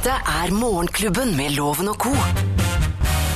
[0.00, 2.08] Dette er Morgenklubben med Loven og co.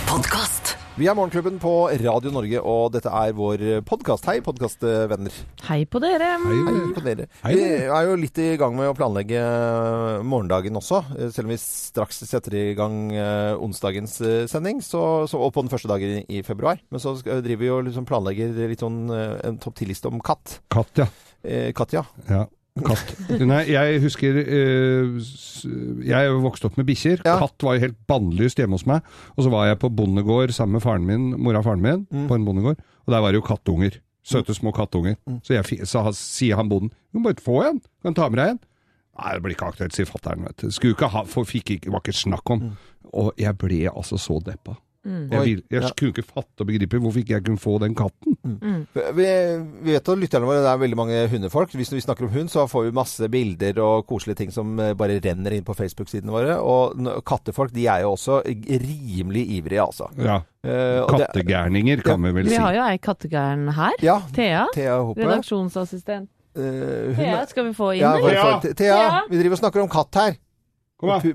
[0.09, 0.71] Podkast.
[0.97, 4.25] Vi er Morgenklubben på Radio Norge, og dette er vår podkast.
[4.31, 5.37] Hei, podkastvenner.
[5.67, 6.31] Hei på dere.
[6.41, 7.29] Hei på dere.
[7.43, 7.53] Hei.
[7.53, 9.45] Vi er jo litt i gang med å planlegge
[10.25, 15.45] morgendagen også, selv om vi straks setter i gang eh, onsdagens eh, sending, så, så,
[15.45, 16.81] og på den første dagen i, februar.
[16.89, 20.63] Men så driver vi og liksom planlegger litt sånn eh, en topp ti-liste om katt.
[20.73, 21.13] Katt, ja.
[21.45, 22.09] Eh, Katja.
[22.33, 22.47] ja.
[22.83, 23.13] Katt.
[23.39, 25.19] Nei, jeg husker eh,
[26.09, 27.21] Jeg vokste opp med bikkjer.
[27.23, 27.37] Ja.
[27.39, 29.05] Katt var jo helt bannlyst hjemme hos meg.
[29.37, 32.27] Og så var jeg på bondegård sammen med faren min, mora og faren min Mm.
[32.31, 32.83] på en bondegård.
[33.07, 34.01] Og der var det jo kattunger.
[34.27, 35.15] Søte små kattunger.
[35.29, 35.39] Mm.
[35.47, 37.81] Så jeg så sier han bonden Du må bare få en.
[38.03, 38.61] Kan ta med deg en.
[39.21, 40.49] Nei, det blir ikke aktuelt, sier fatter'n.
[40.75, 42.73] Skulle ikke ha, for fikk ikke, var ikke snakk om.
[43.15, 44.75] Og jeg ble altså så deppa.
[45.05, 45.91] Jeg, Oi, vil, jeg ja.
[45.93, 48.37] kunne ikke fatte og begripe hvorfor ikke jeg kunne få den katten.
[48.95, 49.27] Vi,
[49.85, 51.75] vi vet at lytterne våre, det er veldig mange hundefolk.
[51.77, 54.95] Hvis vi snakker om hund, så får vi masse bilder og koselige ting som eh,
[54.97, 56.57] bare renner inn på Facebook-sidene våre.
[56.61, 56.97] Og
[57.29, 60.09] kattefolk de er jo også rimelig ivrige, altså.
[60.17, 60.41] Ja.
[60.65, 63.99] Eh, Kattegærninger, kan vi vel Vi har jo ei kattegæren her.
[64.05, 64.21] Ja.
[64.33, 64.65] Thea.
[64.73, 66.31] Thea Redaksjonsassistent.
[66.55, 68.61] Uh, hun Thea, skal vi få inn, ja, eller?
[68.63, 69.23] Thea, Thea.
[69.27, 70.37] vi driver og snakker om katt her.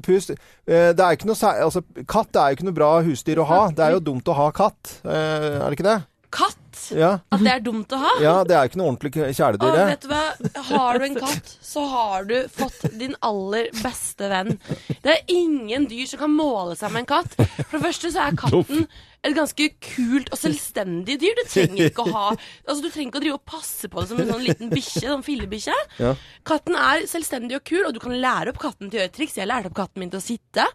[0.06, 0.32] Pust.
[0.32, 3.46] Eh, Det er ikke noe, sær- altså, katt er jo ikke noe bra husdyr å
[3.50, 3.60] ha.
[3.72, 5.00] Det er jo dumt å ha katt.
[5.06, 6.00] Eh, Er det ikke det?
[6.32, 6.56] Katt?
[6.94, 7.20] Ja.
[7.34, 8.10] At det er dumt å ha?
[8.22, 9.86] ja, det er ikke noe ordentlig kjæledyr, det.
[9.90, 10.64] vet du hva?
[10.70, 14.60] Har du en katt, så har du fått din aller beste venn.
[15.04, 17.34] Det er ingen dyr som kan måle seg med en katt.
[17.66, 18.86] For det første så er katten
[19.28, 21.36] et ganske kult og selvstendig dyr.
[21.42, 24.12] Du trenger ikke å ha Altså Du trenger ikke å drive og passe på det
[24.12, 25.76] som en sånn liten bikkje, sånn fillebikkje.
[26.00, 26.14] Ja.
[26.48, 29.38] Katten er selvstendig og kul, og du kan lære opp katten til å gjøre triks.
[29.42, 30.68] Jeg lærte opp katten min til å sitte.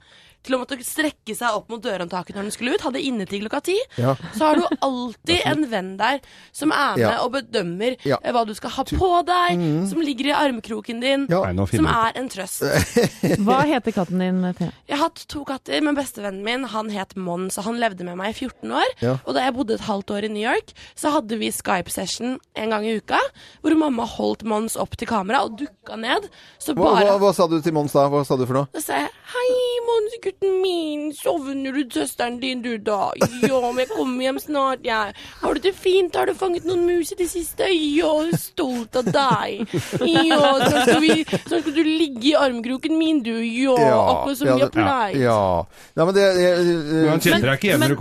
[0.45, 2.83] Til å måtte strekke seg opp mot dørhåndtaket når den skulle ut.
[2.85, 3.77] Hadde innetid klokka ti.
[3.97, 4.15] Ja.
[4.37, 6.21] Så har du alltid en venn der
[6.53, 7.13] som er med Ja.
[7.25, 8.19] og bedømmer Ja.
[8.23, 11.41] eh, hva du skal ha på deg, som ligger i armkroken din, Ja.
[11.53, 12.61] Nei, som er en trøst.
[13.47, 14.71] Hva heter katten din, Thea?
[14.89, 18.17] Jeg har hatt to katter, men bestevennen min han het Mons, og han levde med
[18.21, 18.91] meg i 14 år.
[19.01, 19.17] Ja.
[19.25, 22.71] Og da jeg bodde et halvt år i New York, så hadde vi Skype-session en
[22.71, 23.19] gang i uka,
[23.63, 26.29] hvor mamma holdt Mons opp til kamera og dukka ned.
[26.61, 28.09] Så Hva, hva, hva sa du til Mons da?
[28.13, 28.69] Hva sa du for noe?
[28.75, 29.51] Da sa jeg Hei,
[29.85, 31.03] Mons, gutten min.
[31.17, 33.11] Sovner du søsteren din, du, da?
[33.43, 35.15] Ja, men jeg kommer hjem snart, jeg.
[35.43, 36.17] Har du det fint?
[36.17, 37.69] Har du fanget noen mus i det siste?
[37.73, 39.67] Ja, stolt av deg.
[40.05, 43.35] Ja, så skal, vi, så skal du ligge i armkroken min, du.
[43.45, 45.21] Ja, akkurat som ja, jeg det- pleier.
[45.27, 45.41] Ja.
[45.95, 46.49] Nei, men det, det,
[46.95, 48.01] Men han kjenner deg ikke igjen men- når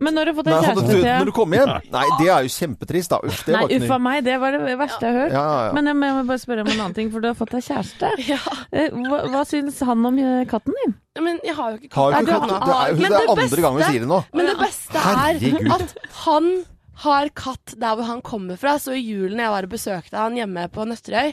[0.00, 1.72] Men når du har fått deg kjæreste, til Thea når du kommer hjem?
[1.94, 3.18] Nei, det er jo kjempetrist, da.
[3.26, 5.32] Uff, det Nei, var ikke uff a meg, det var det verste jeg har hørt.
[5.34, 5.72] Ja, ja, ja.
[5.78, 8.12] Men jeg må bare spørre om en annen ting, for du har fått deg kjæreste.
[8.32, 8.38] Ja,
[8.72, 10.96] Eh, Hva, hva syns han om eh, katten din?
[11.18, 12.22] men jeg har jo ikke Har katt.
[12.22, 12.66] ikke katt.
[12.68, 14.18] Det er jo det er det andre gang vi sier det nå.
[14.38, 15.64] Men det beste er Herregud.
[15.66, 15.94] er at
[16.24, 16.50] han
[17.02, 18.76] har katt der hvor han kommer fra.
[18.78, 21.32] Så i julen jeg var og besøkte han hjemme på Nøtterøy,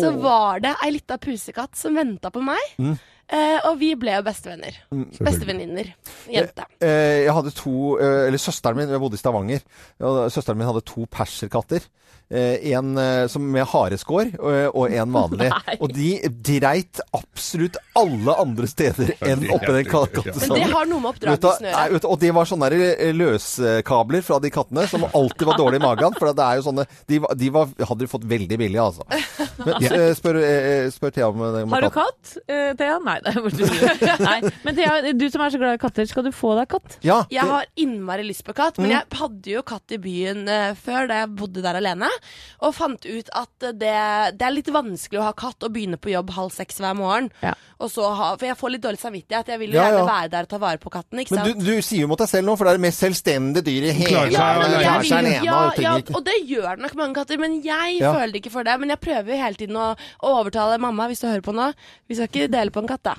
[0.00, 2.60] så var det ei lita pusekatt som venta på meg.
[2.80, 2.96] Mm.
[3.30, 4.74] Eh, og vi ble jo bestevenner.
[5.20, 5.92] Bestevenninner.
[6.30, 6.66] Jente.
[6.82, 9.62] Eh, Jeg hadde to eh, Eller søsteren min, jeg bodde i Stavanger.
[10.02, 11.86] og Søsteren min hadde to perserkatter.
[12.30, 15.48] Eh, En eh, som med hareskår og- og en vanlig.
[15.66, 15.76] Nei.
[15.80, 16.10] Og de
[16.46, 20.38] dreit absolutt alle andre steder enn oppi den kattesalen.
[20.54, 22.04] Men det har noe med oppdragelsen å gjøre.
[22.10, 26.14] og det var sånne eh, løskabler fra de kattene som alltid var dårlige i magen.
[26.18, 29.02] For det er jo sånne De, de var, hadde de fått veldig billig, altså.
[29.66, 32.98] Men, eh, spør, eh, spør Thea om det Har du katt, eh, Thea?
[33.02, 34.20] Nei, det borte.
[34.24, 34.38] Nei.
[34.64, 36.98] Men Thea, du som er så glad i katter, skal du få deg katt?
[37.06, 38.86] Ja, Jeg har innmari lyst på katt, Mm.
[38.86, 42.08] men jeg hadde jo katt i byen eh, før da jeg bodde der alene.
[42.64, 43.94] Og fant ut at det,
[44.38, 47.30] det er litt vanskelig å ha katt og begynne på jobb halv seks hver morgen.
[47.44, 47.52] Ja.
[47.80, 49.48] Og så ha, for jeg får litt dårlig samvittighet.
[49.54, 50.08] Jeg vil jo Ja, gjerne ja.
[50.10, 51.20] være der og ta vare på katten.
[51.22, 51.60] Ikke Men sant?
[51.60, 53.90] du, du sier jo mot deg selv nå, for det er det mest selvstendige dyret
[53.90, 54.32] i hele verden.
[54.34, 58.12] Ja, men og det gjør nok mange katter, men jeg Ja.
[58.14, 58.76] føler ikke for det.
[58.80, 59.88] Men jeg prøver jo hele tiden å,
[60.22, 61.70] å overtale mamma, hvis du hører på nå.
[62.08, 63.09] Vi skal ikke dele på en katt, da.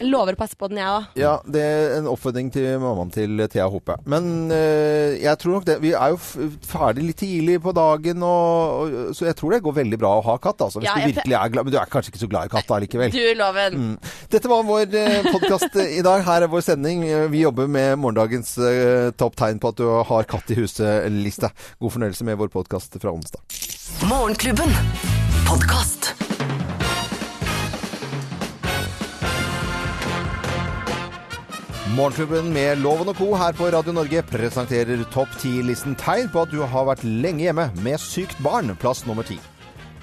[0.00, 1.18] Lover å passe på den, jeg òg.
[1.20, 3.98] Ja, det er en oppfordring til mammaen til Thea Hope.
[4.08, 6.18] Men øh, jeg tror nok det Vi er jo
[6.66, 10.24] ferdig litt tidlig på dagen, og, og, så jeg tror det går veldig bra å
[10.30, 10.64] ha katt.
[10.66, 11.68] Altså, hvis Ja, du virkelig er glad.
[11.68, 13.14] Men du er kanskje ikke så glad i katt da likevel.
[13.14, 13.78] Du, Loven.
[13.80, 14.10] Mm.
[14.32, 16.24] Dette var vår eh, podkast i dag.
[16.26, 17.04] Her er vår sending.
[17.34, 21.52] Vi jobber med morgendagens eh, topp tegn på at du har katt i huset-liste.
[21.80, 23.44] God fornøyelse med vår podkast fra onsdag.
[24.08, 24.72] Morgenklubben.
[25.44, 25.99] Podkast.
[31.96, 33.32] Morgenklubben med Loven og Co.
[33.34, 37.70] her på Radio Norge presenterer topp 10-listen tegn på at du har vært lenge hjemme
[37.82, 39.38] med sykt barn, plass nummer ti.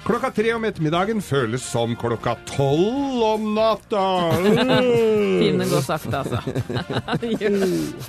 [0.04, 4.02] Klokka tre om ettermiddagen føles som klokka tolv om natta.
[5.40, 6.38] Fine går sakte, altså.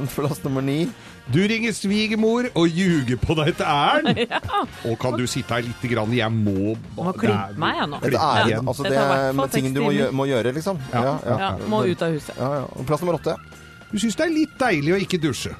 [0.15, 0.77] Plass nummer ni.
[1.33, 4.21] Du ringer svigermor og ljuger på deg et ærend.
[4.89, 6.13] Og kan du sitte her lite grann?
[6.15, 8.01] Jeg må Må klippe meg, jeg nå.
[8.07, 8.71] Et ærend.
[8.73, 9.81] Altså Det er ting du
[10.15, 10.79] må, gjøre, liksom.
[10.93, 11.39] Ja, ja.
[11.47, 12.35] Ja, må ut av huset.
[12.37, 12.85] ja, ja.
[12.87, 13.35] Plass nummer åtte.
[13.91, 15.55] Du syns det er litt deilig å ikke dusje.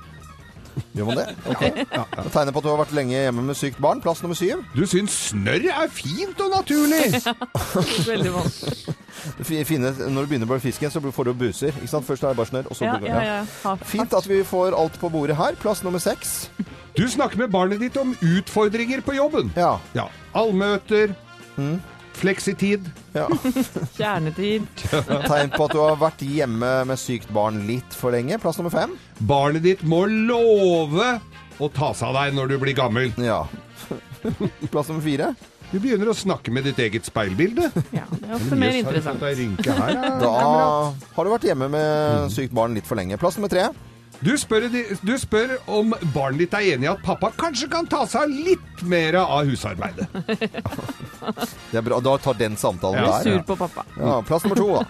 [0.95, 1.23] Gjør man det?
[1.49, 1.63] Ok.
[1.75, 3.99] Det tegner på at du har vært lenge hjemme med sykt barn.
[4.03, 4.61] Plass nummer syv.
[4.77, 7.19] Du syns snørr er fint og naturlig.
[8.07, 8.93] Veldig vanskelig.
[9.39, 11.73] Det fi- fine, når du begynner å med fisken, så får du buser.
[11.81, 12.07] Ikke sant?
[12.07, 13.75] Først er det bare snørr, og så Ja, blir det- ja, ja.
[13.83, 15.57] Fint at vi får alt på bordet her.
[15.59, 16.47] Plass nummer seks.
[16.95, 19.51] Du snakker med barnet ditt om utfordringer på jobben.
[19.57, 19.73] Ja.
[19.97, 20.07] Ja.
[20.33, 21.11] Allmøter.
[22.19, 22.88] Fleksitid.
[23.16, 23.25] ja.
[23.98, 24.68] Kjernetid.
[25.30, 28.39] Tegn på at du har vært hjemme med sykt barn litt for lenge.
[28.44, 28.98] Plass nummer fem.
[29.30, 31.13] Barnet ditt må love
[31.60, 33.13] å ta seg av deg når du blir gammel.
[33.24, 33.45] Ja.
[34.74, 35.33] Plass nummer fire.
[35.69, 37.68] Du begynner å snakke med ditt eget speilbilde.
[37.94, 39.22] Ja, det er ofte mer interessant.
[39.22, 40.31] Her, ja, Da
[41.13, 43.19] har du vært hjemme med sykt barn litt for lenge.
[43.22, 43.68] Plass nummer tre.
[44.19, 44.66] Du spør,
[45.01, 48.81] du spør om barnet ditt er enig i at pappa kanskje kan ta seg litt
[48.83, 50.10] mer av husarbeidet.
[51.71, 52.00] Det er bra.
[52.04, 53.19] Da tar den samtalen Ja.
[53.24, 53.24] der.
[53.39, 53.86] Sur på pappa.
[53.95, 54.83] Ja, plass nummer to, da.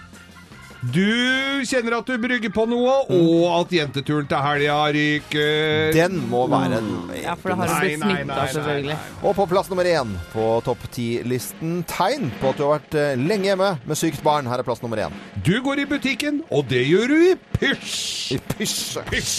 [0.80, 5.90] Du kjenner at du brygger på noe, og at jenteturen til helga ryker.
[5.92, 6.88] Den må være en
[7.20, 8.96] Ja, for da har du blitt smitta, selvfølgelig.
[9.20, 13.12] Og på plass nummer én på topp ti-listen tegn på at du har vært eh,
[13.20, 14.48] lenge hjemme med sykt barn.
[14.48, 15.20] Her er plass nummer én.
[15.44, 18.00] Du går i butikken, og det gjør du i pysj.
[18.38, 18.80] I pysj.
[19.12, 19.38] Pysj.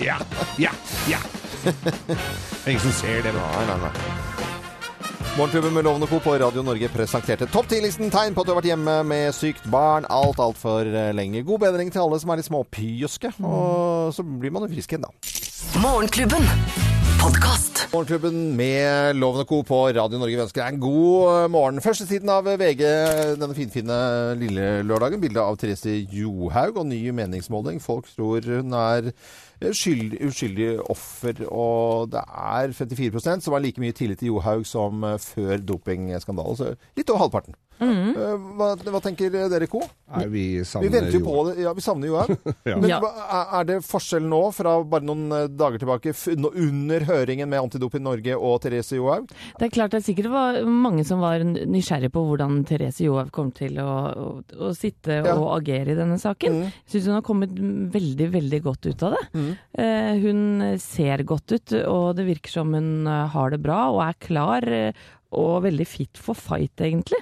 [0.00, 0.16] Ja,
[0.60, 0.72] ja,
[1.12, 1.20] ja.
[1.60, 3.36] Det ingen som ser det.
[3.36, 4.29] Nei, nei, nei.
[5.40, 6.20] Morgenklubben med Lovende Co.
[6.20, 9.64] på Radio Norge presenterte topp 10-listen tegn på at du har vært hjemme med sykt
[9.72, 10.84] barn alt altfor
[11.16, 11.40] lenge.
[11.48, 15.08] God bedring til alle som er litt småpjuske, og så blir man jo frisk igjen,
[15.08, 15.80] da.
[15.80, 16.99] Morgenklubben.
[17.20, 17.82] Podkast.
[17.92, 19.58] Morgenklubben med Loven og Co.
[19.62, 21.80] på Radio Norge Vi ønsker deg en god morgen.
[21.84, 22.80] Første siden av VG
[23.36, 23.98] denne finfine
[24.40, 25.20] lille lørdagen.
[25.20, 27.82] Bilde av Therese Johaug og ny meningsmåling.
[27.84, 29.10] Folk tror hun er
[29.76, 35.04] skyld, uskyldig offer, og det er 54% som har like mye tillit til Johaug som
[35.20, 36.56] før dopingskandalen.
[36.56, 37.58] Så litt over halvparten.
[37.80, 38.10] Mhm.
[38.16, 39.80] Eh, Hva, hva tenker dere, Co?
[40.28, 41.62] Vi Vi savner venter jo jo på det.
[41.62, 42.36] Ja, vi savner Johaug.
[42.66, 42.76] Ja.
[42.76, 46.12] Men er- det forskjell nå fra bare noen eh, dager tilbake,
[46.50, 49.30] under høringen med Antidoping Norge og Therese Johaug?
[49.58, 53.30] Det er klart det er sikkert var mange som var nysgjerrig på hvordan Therese Johaug
[53.32, 54.26] kom til å, å,
[54.68, 55.36] å sitte Ja.
[55.38, 56.60] og agere i denne saken.
[56.60, 56.66] Mm.
[56.84, 57.54] Jeg syns hun har kommet
[57.94, 59.24] veldig, veldig godt ut av det.
[59.34, 59.50] Mm.
[59.78, 60.44] Eh, hun
[60.82, 64.68] ser godt ut, og det virker som hun har det bra og er klar.
[65.36, 67.20] Og veldig fit for fight, egentlig.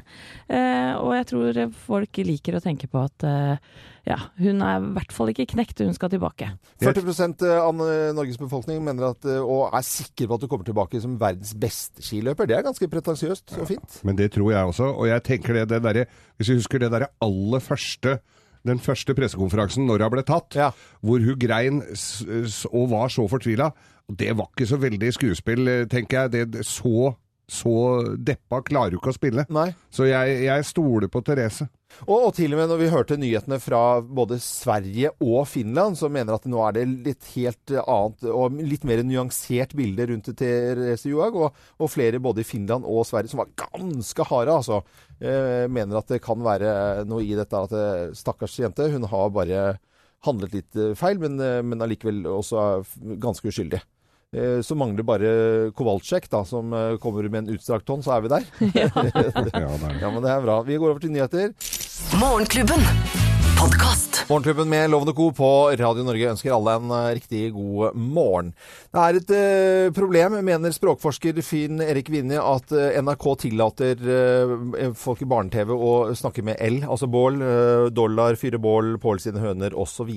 [0.49, 3.73] Eh, og jeg tror folk liker å tenke på at eh,
[4.09, 6.49] ja, hun er i hvert fall ikke knekt, hun skal tilbake.
[6.81, 10.69] 40 av eh, Norges befolkning mener at, eh, og er sikre på at du kommer
[10.69, 12.49] tilbake som verdens beste skiløper.
[12.49, 14.01] Det er ganske pretensiøst og fint.
[14.09, 14.89] Men det tror jeg også.
[14.95, 16.09] Og jeg tenker det, det derre
[16.39, 18.19] Hvis vi husker det derre aller første
[18.67, 20.71] den første pressekonferansen når hun ble tatt, Ja.
[21.01, 21.83] hvor hun grein
[22.73, 23.71] og var så fortvila.
[24.09, 26.33] Det var ikke så veldig skuespill, eh, tenker jeg.
[26.33, 27.15] Det, det, så,
[27.49, 27.73] så
[28.21, 29.45] deppa klarer du ikke å spille.
[29.49, 29.71] Nei.
[29.95, 31.67] Så jeg, jeg stoler på Therese.
[32.05, 36.13] Og, og til og med når vi hørte nyhetene fra både Sverige og Finland, som
[36.13, 40.29] mener at nå er det litt helt eh, annet og litt mer nyansert bilde rundt
[40.37, 44.83] Therese Johaug, og, og flere både i Finland og Sverige som var ganske harde, altså,
[45.19, 49.33] eh, mener at det kan være noe i dette at eh, stakkars jente, hun har
[49.33, 49.69] bare
[50.29, 52.69] handlet litt eh, feil, men, men allikevel også
[53.25, 53.81] ganske uskyldig.
[54.37, 58.21] Eh, Så mangler bare Kowalczyk, da, som eh, kommer med en utstrakt hånd, så er
[58.27, 58.45] vi der.
[58.75, 58.91] Ja.
[60.01, 60.61] Ja, men det er bra.
[60.63, 61.55] Vi går over til nyheter.
[62.21, 62.85] Morgenklubben.
[63.59, 64.25] Podkast.
[64.29, 65.33] Morgenklubben med Lovende Co.
[65.33, 65.49] på
[65.81, 68.53] Radio Norge ønsker alle en eh, riktig god morgen.
[68.95, 74.93] Det er et eh, problem, mener språkforsker Finn Erik Vinje, at eh, NRK tillater eh,
[74.99, 77.41] folk i barne-TV å snakke med L, altså bål,
[77.97, 80.13] dollar, fyre bål, Pål sine høner osv.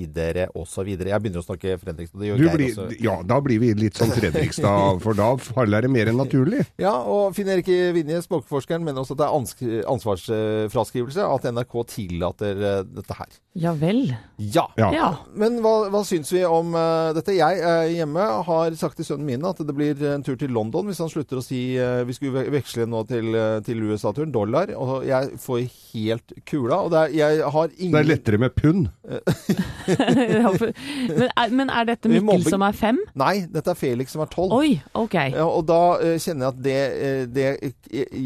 [0.54, 0.92] osv.
[0.92, 2.22] Jeg begynner å snakke Fredrikstad.
[2.22, 3.00] Det gjør Du Geir blir, også.
[3.08, 6.68] ja, da blir vi litt som Fredrikstad, for da faller det mer enn naturlig.
[6.82, 12.66] Ja, og Finn Erik Vinje, språkforskeren, mener også at det er ansvarsfraskrivelse at NRK tillater
[12.92, 13.31] dette her.
[13.54, 14.14] Ja vel.
[14.38, 14.64] Ja.
[14.80, 14.88] Ja.
[14.96, 15.08] Ja.
[15.36, 17.36] Men hva, hva syns vi om uh, dette?
[17.36, 20.88] Jeg uh, hjemme har sagt til sønnen min at det blir en tur til London
[20.88, 23.36] hvis han slutter å si uh, Vi skulle veksle nå til,
[23.68, 24.72] til USA-turen, dollar.
[24.80, 25.62] Og jeg får
[25.92, 26.80] helt kula.
[26.86, 28.88] Og det er, jeg har ingen Det er lettere med pund.
[31.12, 33.00] Men, er, men er dette Mikkel som er fem?
[33.20, 34.54] Nei, dette er Felix som er tolv.
[34.56, 35.16] Oi, ok.
[35.34, 37.74] Ja, og da uh, kjenner jeg at det, eh, det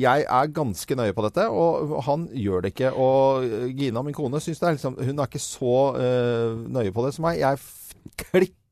[0.05, 2.91] Jeg er ganske nøye på dette, og han gjør det ikke.
[2.93, 6.93] Og eh, Gina, min kone, syns det er liksom Hun er ikke så eh, nøye
[6.95, 7.41] på det som meg.
[7.43, 7.83] Jeg f-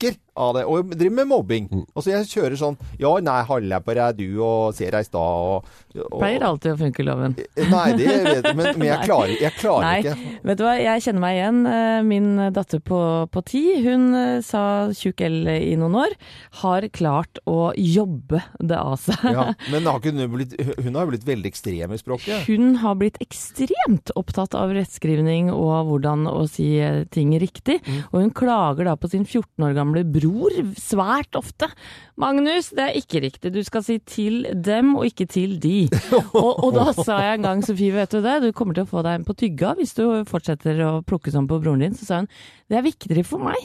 [0.03, 0.63] klikker av det.
[0.65, 1.65] Og jeg driver med mobbing.
[1.69, 1.83] Mm.
[1.93, 5.19] Altså jeg kjører sånn Ja, nei, halla på deg du, og ser deg i stad,
[5.21, 5.67] og,
[6.07, 7.35] og Pleier alltid å funke, loven.
[7.69, 10.39] Nei, det vet jeg, men, men jeg klarer, jeg klarer Nei, ikke.
[10.49, 11.59] vet du hva, jeg kjenner meg igjen.
[11.69, 13.01] Eh, Min datter på,
[13.33, 14.63] på ti, hun eh, sa
[14.97, 16.15] tjukk L i noen år,
[16.63, 19.27] har klart å jobbe det av seg.
[19.29, 22.49] Ja, men har ikke hun, blitt, hun har jo blitt veldig ekstrem i språket.
[22.49, 27.79] Hun har blitt ekstremt opptatt av rettskrivning og hvordan å si eh, ting riktig.
[27.85, 28.01] Mm.
[28.09, 31.69] Og hun klager da på sin 14 år gamle bror svært ofte.
[32.17, 33.51] 'Magnus, det er ikke riktig.
[33.53, 35.93] Du skal si til dem og ikke til de'.
[36.33, 38.89] og, og da sa jeg en gang, Sofie, vet du det, du kommer til å
[38.89, 41.93] få deg en på tygga hvis du fortsetter å plukke sånn på broren din.
[41.97, 42.29] Så sa hun
[42.71, 43.59] det er viktigere for meg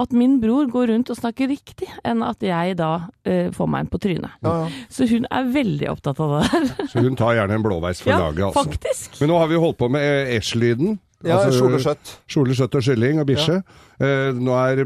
[0.00, 3.84] at min bror går rundt og snakker riktig, enn at jeg da uh, får meg
[3.84, 4.38] en på trynet.
[4.44, 4.86] Ja, ja.
[4.92, 6.88] Så hun er veldig opptatt av det der.
[6.92, 8.64] Så hun tar gjerne en blåveis for Ja, laget, altså.
[8.64, 9.20] faktisk.
[9.20, 10.98] Men nå har vi holdt på med eh, Esch-lyden.
[11.20, 12.76] Ja, Altså, kjole og skjøtt.
[12.78, 13.58] Og kylling og bikkje.
[13.60, 14.80] Eh, nå er,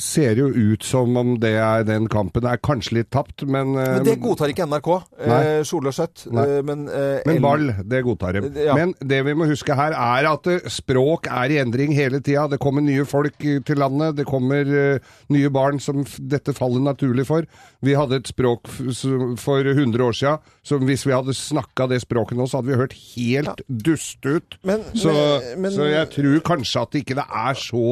[0.00, 3.96] ser jo ut som om det er den kampen er kanskje litt tapt, men eh,
[3.98, 4.88] Men det godtar ikke NRK.
[5.20, 5.40] Nei.
[5.60, 6.24] Eh, og skjøtt.
[6.30, 8.44] Eh, men eh, Men ball, det godtar de.
[8.64, 8.74] Ja.
[8.78, 12.46] Men det vi må huske her, er at eh, språk er i endring hele tida.
[12.52, 16.80] Det kommer nye folk eh, til landet, det kommer eh, nye barn som dette faller
[16.84, 17.48] naturlig for.
[17.84, 18.68] Vi hadde et språk
[19.40, 20.34] for 100 år sia,
[20.66, 24.56] så hvis vi hadde snakka det språket nå, så hadde vi hørt helt dust ut.
[24.64, 27.84] Men- så, men- men- så jeg tror kanskje at ikke det er så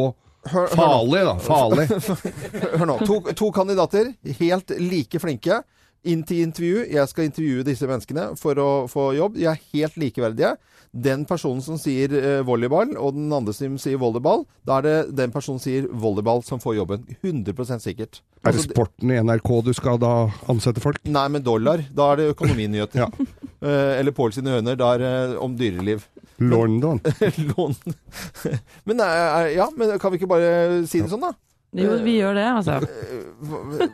[0.49, 1.35] Hør- hør farlig, da.
[1.45, 1.89] Farlig.
[2.79, 2.99] Hør nå.
[3.09, 5.61] To, to kandidater, helt like flinke.
[6.09, 6.85] Inn til intervju.
[6.95, 9.35] Jeg skal intervjue disse menneskene for å få jobb.
[9.37, 10.53] De er helt likeverdige.
[10.95, 14.95] Den personen som sier eh, volleyball, og den andre som sier volleyball, da er det
[15.19, 17.03] den personen som sier volleyball som får jobben.
[17.19, 18.23] 100% sikkert.
[18.41, 20.13] Er det Altså, sporten i NRK du skal da
[20.49, 21.03] ansette folk?
[21.11, 21.83] Nei, men dollar.
[21.93, 23.05] Da er det økonominyheter.
[23.05, 23.11] Ja.
[23.59, 24.77] Eh, eller Pål sine høner.
[24.79, 25.13] Da er det
[25.43, 26.05] om dyreliv.
[26.39, 27.01] London.
[27.51, 27.95] London.
[28.87, 30.51] men, eh, ja, men kan vi ikke bare
[30.87, 31.35] si det sånn, da?
[31.77, 32.79] Jo, vi gjør det, altså.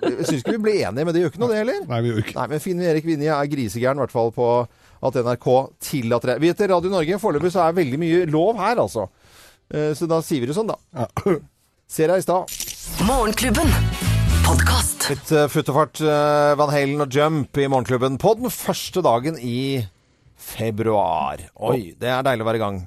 [0.04, 1.80] Jeg syns ikke vi ble enige, men det gjør ikke noe, det heller.
[1.90, 4.46] Nei, vi gjør ikke Nei, men Finn Erik Vinje er grisegæren, i hvert fall på
[5.04, 5.48] at NRK
[5.82, 6.36] tillater det.
[6.44, 7.18] Vi heter Radio Norge.
[7.20, 9.08] Foreløpig så er veldig mye lov her, altså.
[9.74, 10.78] Eh, Så da sier vi det sånn, da.
[10.94, 11.08] Ja.
[11.94, 12.54] Ser deg i stad.
[13.08, 13.74] Morgenklubben.
[14.46, 15.08] Podcast.
[15.10, 19.02] Litt uh, futt og fart eh, Van Halen og Jump i Morgenklubben på den første
[19.04, 19.82] dagen i
[20.44, 21.46] februar.
[21.70, 22.82] Oi, det er deilig å være i gang.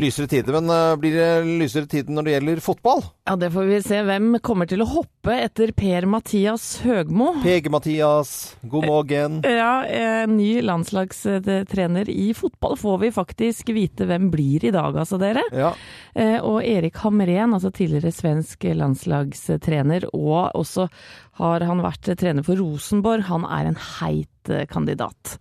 [0.00, 1.26] Lysere tider, men eh, blir det
[1.60, 3.02] lysere tider når det gjelder fotball?
[3.28, 3.98] Ja, det får vi se.
[4.08, 7.34] Hvem kommer til å hoppe etter Per-Mathias Høgmo?
[7.42, 8.30] PG-Mathias,
[8.72, 9.36] god morgen.
[9.44, 15.44] Ja, ny landslagstrener i fotball får vi faktisk vite hvem blir i dag, altså dere.
[15.52, 15.74] Ja.
[16.16, 20.88] Eh, Og Erik Hamren, altså tidligere svensk landslagstrener, og også
[21.38, 23.26] har han vært trener for Rosenborg.
[23.30, 25.36] Han er en heit eh, kandidat.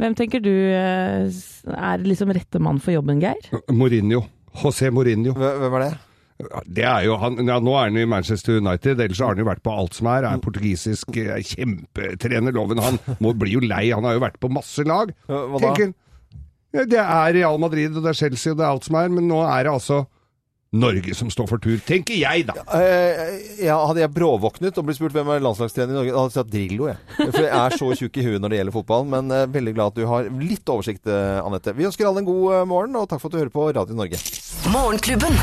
[0.00, 1.40] Hvem tenker du eh,
[1.76, 3.50] er liksom rette mann for jobben, Geir?
[3.70, 4.24] Mourinho.
[4.62, 5.34] José Mourinho.
[5.36, 5.92] Hvem er det?
[6.72, 9.48] Det er jo han, ja, Nå er han i Manchester United, ellers har han jo
[9.50, 10.24] vært på alt som er.
[10.24, 12.54] Er portugisisk eh, kjempetrener.
[12.56, 15.12] Loven han må bli jo lei, han har jo vært på masse lag.
[15.28, 15.66] Hva da?
[15.66, 15.92] Tenker,
[16.70, 19.12] ja, det er Real Madrid og det er Chelsea og det er alt som er,
[19.12, 20.04] men nå er det altså
[20.70, 22.54] Norge som står for tur, tenker jeg da.
[22.78, 26.36] Eh, ja, hadde jeg bråvåknet og blitt spurt hvem er landslagstrener i Norge, hadde jeg
[26.38, 27.00] sagt Drillo, jeg.
[27.18, 29.08] For jeg er så tjukk i huet når det gjelder fotball.
[29.16, 31.74] Men eh, veldig glad at du har litt oversikt, eh, Anette.
[31.74, 34.22] Vi ønsker alle en god morgen, og takk for at du hører på Radio Norge.
[34.70, 35.42] Morgenklubben.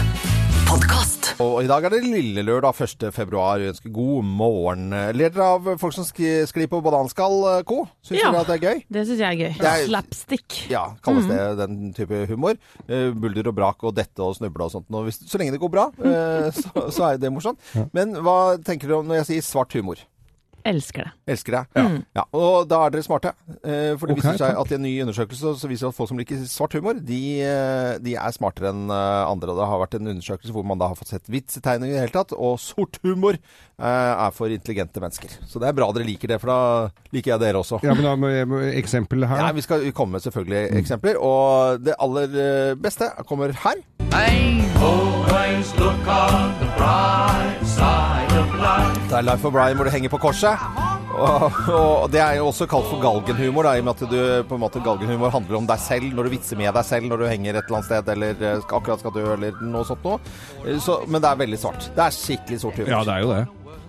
[0.69, 1.16] Podkast.
[1.37, 3.03] Og i dag er det lille lørdag 1.
[3.13, 3.59] februar.
[3.61, 4.87] Vi ønsker god morgen.
[4.89, 7.83] Ler dere av folk som skli- sklir på bananskall, eh, co?
[8.01, 8.31] Syns Ja.
[8.31, 8.83] dere at det er gøy?
[8.89, 9.57] Det syns jeg er gøy.
[9.59, 10.69] Det er- Slapstick.
[10.71, 12.57] Ja, kalles det den type humor.
[12.89, 14.85] Eh, bulder og brak og dette og snuble og sånt.
[14.89, 17.59] Og hvis, så lenge det går bra, eh, så, så er det morsomt.
[17.93, 19.97] Men hva tenker du om når jeg sier svart humor?
[20.67, 21.11] Elsker det.
[21.31, 21.83] Elsker det.
[22.17, 22.23] Ja.
[22.35, 23.31] Og da er dere smarte.
[23.63, 24.59] Eh, For det okay, viser seg takk.
[24.65, 27.19] at i en ny undersøkelse så viser det at folk som liker svart humor, de,
[27.45, 29.55] eh, de er smartere enn eh, andre.
[29.55, 32.15] Det har vært en undersøkelse hvor man da har fått sett vitsetegninger i det hele
[32.17, 35.37] tatt, og sort humor eh, er for intelligente mennesker.
[35.47, 36.59] Så det er bra dere liker det, for da
[37.15, 37.79] liker jeg dere også.
[37.87, 39.39] Ja, men da må jeg eksempel her.
[39.45, 43.79] Ja, vi skal komme med selvfølgelig eksempler, og det aller beste kommer her.
[44.77, 47.56] Always look on the life.
[49.07, 50.63] Det er Life of Brian hvor du henger på korset.
[51.17, 54.17] Og, og det er jo også kalt for galgenhumor, da, i og med at du,
[54.49, 57.23] på en måte, galgenhumor handler om deg selv, når du vitser med deg selv når
[57.23, 60.19] du henger et eller annet sted, eller eh, akkurat skal dø, eller noe sånt noe.
[60.83, 61.87] Så, men det er veldig svart.
[61.95, 62.91] Det er skikkelig sort humor.
[62.93, 63.39] Ja, det er jo det.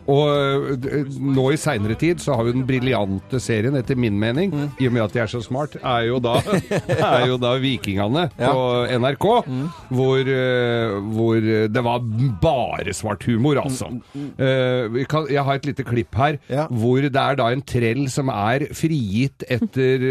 [0.08, 4.52] Og øh, nå i seinere tid så har jo den briljante serien, etter min mening,
[4.54, 4.70] Mm.
[4.80, 6.36] i og med at jeg er så smart, er jo da,
[6.88, 8.62] er jo da Vikingene på
[8.98, 9.26] NRK.
[9.46, 9.66] Mm.
[9.92, 11.34] Hvor, øh, hvor
[11.74, 11.98] det var
[12.40, 13.90] bare svart humor, altså.
[14.16, 16.54] Eh, vi kan, jeg har et lite klipp her Mm.
[16.54, 16.64] Ja.
[16.70, 20.04] hvor det er da en trell som er frigitt etter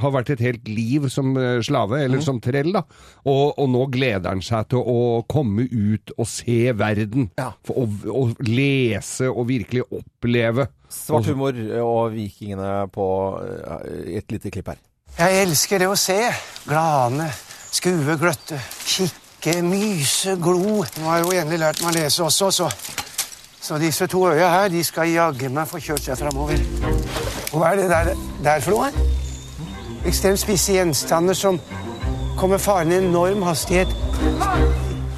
[0.00, 2.04] Har vært et helt liv som slave, Mm.
[2.04, 2.82] eller som trell, da.
[3.26, 7.30] Og, og nå gleder han seg til å komme ut og se verden.
[7.38, 7.50] Ja.
[7.64, 10.68] For og, og lese og virkelig oppleve.
[10.92, 13.06] Svart humor og vikingene på
[13.42, 14.82] eh, et lite klipp her.
[15.16, 16.18] Jeg elsker det å se.
[16.66, 17.30] Glane,
[17.72, 20.82] skue, gløtte, kikke, myse, glo.
[20.84, 22.68] Nå har jeg jo endelig lært meg å lese også, så,
[23.60, 26.60] så disse to øya her de skal jaggu meg få kjørt seg framover.
[27.52, 28.12] Og hva er det der,
[28.44, 28.92] der for noe?
[30.06, 31.58] Ekstremt spisse gjenstander som
[32.36, 33.88] kommer farende i enorm hastighet.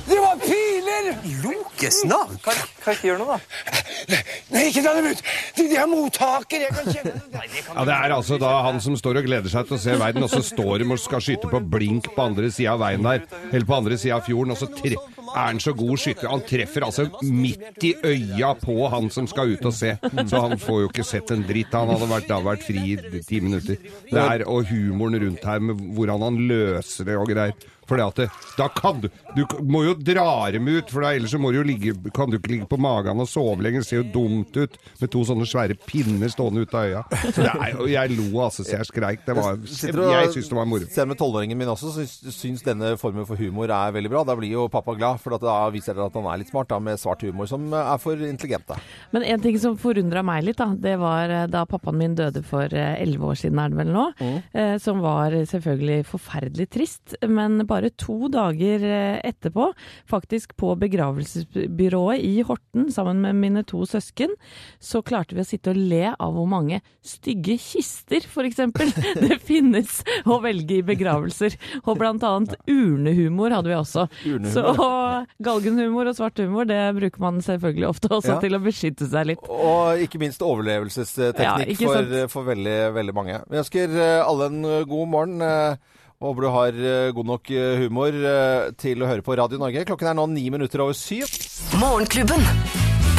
[0.06, 0.67] Det var piler!
[1.42, 2.38] Lokes navn?
[2.44, 4.22] Kan, kan ikke gjøre noe, da.
[4.52, 5.22] Nei, ikke ta dem ut!
[5.58, 6.64] De, de er mottaker!
[6.66, 7.42] Jeg kan kjenne det.
[7.68, 10.26] Ja, Det er altså da han som står og gleder seg til å se verden,
[10.26, 13.24] og så står de og skal skyte på blink på andre sida av veien der,
[13.52, 14.96] eller på andre sida av fjorden, og så tre
[15.28, 16.30] er han så god skytter.
[16.32, 19.94] Han treffer altså midt i øya på han som skal ut og se.
[20.00, 21.74] Så han får jo ikke sett en dritt.
[21.76, 23.76] Han hadde vært, da vært fri i ti minutter.
[24.08, 27.68] Det er, og humoren rundt her med hvordan han løser det og greier.
[27.88, 28.28] For det at det,
[28.58, 31.60] da kan du Du må jo dra dem ut, for da, ellers så må du
[31.60, 33.84] jo ligge, kan du ikke ligge på magen og sove lenger.
[33.84, 37.02] Det ser jo dumt ut med to sånne svære pinner stående ut av øya.
[37.34, 39.22] Så det er, jeg lo altså, så jeg skreik.
[39.26, 40.88] Det var, jeg syns det var moro.
[40.90, 44.24] Selv med tolvåringen min også, syns, syns denne formen for humor er veldig bra.
[44.26, 46.72] Da blir jo pappa glad, for at da viser det at han er litt smart
[46.72, 48.78] da, med svart humor, som er for intelligente.
[49.14, 52.42] Men en ting som forundra meg litt, da, det var eh, da pappaen min døde
[52.46, 54.06] for eh, elleve år siden, er det vel nå.
[54.52, 57.14] Eh, som var selvfølgelig forferdelig trist.
[57.28, 59.70] Men bare to dager eh, etterpå,
[60.10, 64.34] faktisk på begravelsesbyrået i Horten sammen med mine to søsken,
[64.82, 68.60] så klarte vi å sitte og le av hvor mange stygge kister, f.eks.
[69.24, 71.56] det finnes å velge i begravelser.
[71.84, 74.06] Og blant annet urnehumor hadde vi også.
[74.26, 74.88] Urnehumor, Så
[75.48, 78.40] galgenhumor og svart humor, det bruker man selvfølgelig ofte også Ja.
[78.42, 79.46] til å beskytte seg litt.
[79.48, 83.38] Og ikke minst overlevelsesteknikk Ja, ikke for, for veldig, veldig mange.
[83.48, 85.46] Vi ønsker eh, alle en eh, god morgen.
[86.18, 89.86] Håper du har eh, god nok eh, humor eh, til å høre på Radio Norge.
[89.86, 91.30] Klokken er nå ni minutter over syv.
[91.78, 92.42] Morgenklubben.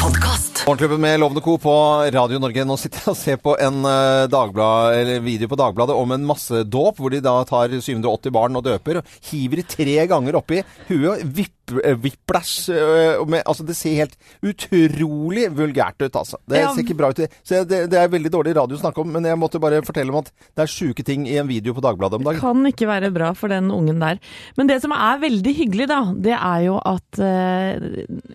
[0.02, 0.49] Podkast.
[0.70, 1.56] Morgenklubben med Lovende Co.
[1.58, 1.72] på
[2.14, 2.62] Radio Norge.
[2.62, 6.22] Nå sitter jeg og ser på en eh, Dagblad, eller video på Dagbladet om en
[6.28, 11.24] massedåp, hvor de da tar 780 barn og døper, og hiver tre ganger oppi huet.
[11.26, 12.70] Vipp, eh, Whiplash.
[12.70, 14.14] eh, med- Altså, det ser helt
[14.46, 16.38] utrolig vulgært ut, altså.
[16.46, 17.24] Det ser ikke bra ut.
[17.42, 20.14] Så det, det er veldig dårlig radio å snakke om, men jeg måtte bare fortelle
[20.14, 22.38] om at det er sjuke ting i en video på Dagbladet om dagen.
[22.38, 24.22] Det Kan ikke være bra for den ungen der.
[24.56, 27.74] Men det som er veldig hyggelig, da, det er jo at uh,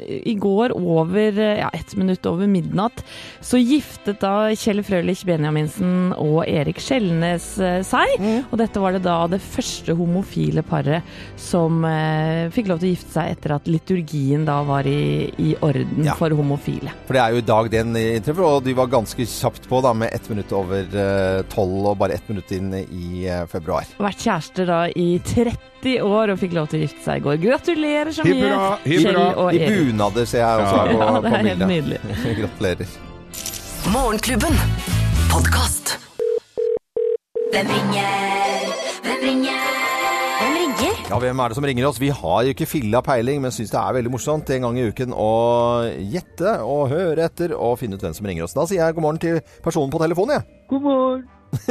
[0.03, 3.03] i går over eh, ja, ett minutt over midnatt,
[3.43, 7.85] så giftet da Kjell Frølich Benjaminsen og Erik Skjelnes seg.
[7.85, 8.45] seg.
[8.51, 11.03] Og dette var det da det første homofile paret
[11.39, 15.53] som eh, fikk lov til å gifte seg etter at liturgien da var i, i
[15.65, 16.15] orden Ja.
[16.19, 16.91] for homofile.
[17.07, 19.93] For det er jo i dag den inntreffer, og de var ganske kjapt på da
[19.97, 23.87] med ett minutt over eh, tolv og bare ett minutt inn i eh, februar.
[24.01, 27.35] Vært kjærester da i 30 år og fikk lov til å gifte seg i går.
[27.43, 28.53] Gratulerer så mye,
[28.85, 29.65] Kjell og Erik.
[29.69, 31.99] I bunader ser jeg også her på, Ja, det er helt nydelig.
[32.39, 32.87] Gratulerer.
[33.93, 34.53] Morgenklubben.
[35.31, 35.97] Podkast.
[37.51, 38.07] Hvem ringer?
[39.03, 39.59] Hvem ringer?
[40.39, 40.93] Hvem ringer?
[41.09, 42.01] Ja, hvem er det som ringer oss?
[42.01, 44.87] Vi har jo ikke filla peiling, men syns det er veldig morsomt en gang i
[44.89, 45.29] uken å
[45.99, 48.55] gjette og høre etter og finne ut hvem som ringer oss.
[48.57, 50.43] Da sier jeg god morgen til personen på telefonen, jeg.
[50.73, 51.21] God morgen.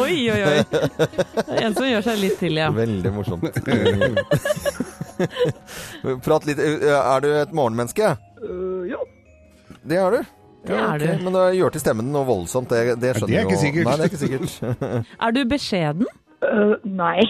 [0.00, 0.58] oi, oi, oi.
[0.70, 2.68] Det er en som gjør seg litt til, ja.
[2.74, 3.44] Veldig morsomt.
[6.26, 6.58] Prat litt.
[6.60, 8.06] Er du et morgenmenneske?
[8.90, 9.00] Ja.
[9.86, 10.20] Det er du.
[10.66, 11.00] Det er ok.
[11.02, 11.24] du.
[11.24, 12.70] Men det gjør til stemmen noe voldsomt.
[12.70, 13.88] Det, det skjønner det er ikke jo- sikkert.
[13.88, 14.50] Nei, det er ikke sikkert.
[15.26, 16.06] Er du beskjeden?
[16.84, 17.22] nei.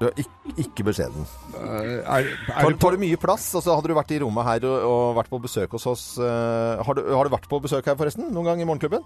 [0.00, 1.26] Du er ikke, ikke beskjeden.
[1.60, 3.50] Er, er Tar, tar du mye plass?
[3.58, 6.80] Altså, hadde du vært i rommet her og, og vært på besøk hos oss uh,
[6.80, 8.30] har, du, har du vært på besøk her forresten?
[8.32, 9.04] Noen gang i Morgenklubben?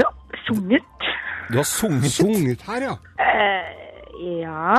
[0.00, 0.08] ja.
[0.48, 1.06] Sunget.
[1.50, 2.10] Du har sunget?
[2.10, 2.94] sunget her, ja?
[4.18, 4.74] ja.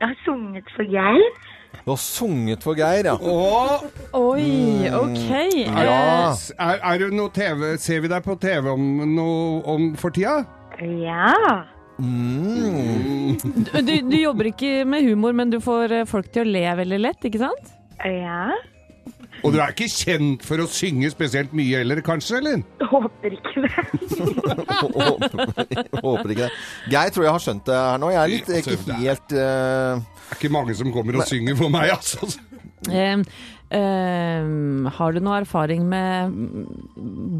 [0.00, 1.28] Jeg har sunget for Geir.
[1.84, 3.14] Du har sunget for Geir, ja.
[3.16, 3.84] Åh,
[4.18, 5.30] Oi, OK.
[5.64, 6.34] Ja.
[6.34, 10.42] er, er det noe TV Ser vi deg på TV om, noe, om for tida?
[10.78, 11.32] Ja.
[11.98, 13.38] Mm.
[13.40, 16.64] Du, du, du jobber ikke med humor, men du får eh, folk til å le
[16.82, 17.72] veldig lett, ikke sant?
[18.06, 18.52] Ja.
[19.44, 22.40] Og du er ikke kjent for å synge spesielt mye heller, kanskje?
[22.40, 22.62] eller?
[22.92, 23.74] Håper ikke det.
[26.02, 26.50] Håper, ikke det.
[26.90, 28.12] Geir tror jeg har skjønt det her nå.
[28.14, 30.02] Jeg er litt, Altså, ikke helt uh...
[30.28, 32.28] Det er ikke mange som kommer og synger for meg, altså.
[32.88, 33.22] Um,
[33.74, 36.36] um, har du noe erfaring med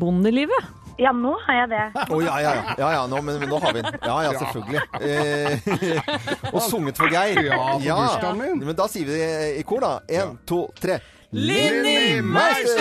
[0.01, 0.71] bondelivet?
[0.99, 1.83] Ja, nå har jeg det.
[2.11, 2.73] Å ja, ja, ja.
[2.81, 3.99] ja, ja nå, men, men nå har vi den.
[4.03, 4.81] Ja, ja, selvfølgelig.
[4.99, 7.39] Eh, og sunget for Geir.
[7.47, 8.65] Ja, på bursdagen min.
[8.67, 9.29] Men da sier vi det
[9.61, 9.93] i kor, da.
[10.11, 10.99] Én, to, tre.
[11.31, 12.81] Linni Meister!